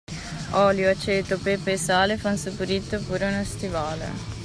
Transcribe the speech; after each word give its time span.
Olio, 0.53 0.89
aceto, 0.89 1.37
pepe 1.37 1.73
e 1.73 1.77
sale 1.77 2.17
fan 2.17 2.35
saporito 2.35 2.99
pure 3.05 3.27
uno 3.31 3.43
stivale. 3.43 4.39